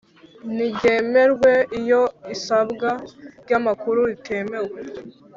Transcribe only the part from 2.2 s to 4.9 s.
isabwa ry amakuru ritemewe